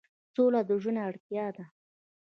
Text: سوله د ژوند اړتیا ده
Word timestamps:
سوله 0.33 0.61
د 0.67 0.71
ژوند 0.81 0.99
اړتیا 1.07 1.47
ده 1.55 1.65